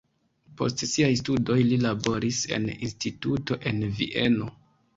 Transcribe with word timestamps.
Post 0.61 0.83
siaj 0.91 1.09
studoj 1.19 1.59
li 1.67 1.77
laboris 1.83 2.41
en 2.57 2.67
instituto 2.89 3.61
en 3.73 3.87
Vieno. 4.01 4.53